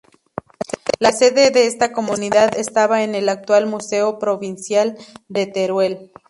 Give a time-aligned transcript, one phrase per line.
[0.97, 4.97] La sede de esta Comunidad estaba en el actual Museo Provincial
[5.29, 6.09] de Teruel.